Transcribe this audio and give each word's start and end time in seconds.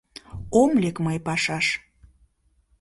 Ом 0.61 0.71
лек 0.81 0.97
мый 1.05 1.17
пашаш. 1.25 1.65